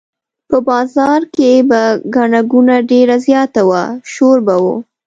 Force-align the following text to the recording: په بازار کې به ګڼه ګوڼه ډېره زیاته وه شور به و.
په 0.49 0.57
بازار 0.69 1.21
کې 1.35 1.51
به 1.69 1.81
ګڼه 2.15 2.41
ګوڼه 2.51 2.77
ډېره 2.91 3.15
زیاته 3.25 3.61
وه 3.69 3.83
شور 4.13 4.37
به 4.45 4.55
و. 4.63 4.65